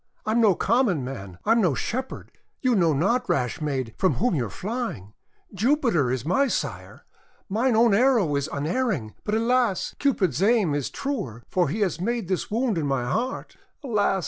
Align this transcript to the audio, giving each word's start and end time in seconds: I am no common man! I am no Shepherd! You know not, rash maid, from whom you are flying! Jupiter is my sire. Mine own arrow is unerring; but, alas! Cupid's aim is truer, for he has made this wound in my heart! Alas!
I 0.25 0.31
am 0.31 0.41
no 0.41 0.55
common 0.55 1.03
man! 1.05 1.37
I 1.45 1.51
am 1.51 1.61
no 1.61 1.75
Shepherd! 1.75 2.31
You 2.59 2.73
know 2.73 2.91
not, 2.91 3.29
rash 3.29 3.61
maid, 3.61 3.93
from 3.99 4.15
whom 4.15 4.33
you 4.33 4.47
are 4.47 4.49
flying! 4.49 5.13
Jupiter 5.53 6.09
is 6.09 6.25
my 6.25 6.47
sire. 6.47 7.05
Mine 7.47 7.75
own 7.75 7.93
arrow 7.93 8.35
is 8.35 8.49
unerring; 8.51 9.13
but, 9.23 9.35
alas! 9.35 9.93
Cupid's 9.99 10.41
aim 10.41 10.73
is 10.73 10.89
truer, 10.89 11.43
for 11.51 11.69
he 11.69 11.81
has 11.81 12.01
made 12.01 12.29
this 12.29 12.49
wound 12.49 12.79
in 12.79 12.87
my 12.87 13.05
heart! 13.05 13.57
Alas! 13.83 14.19